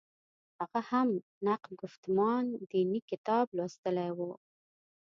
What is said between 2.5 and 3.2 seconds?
دیني»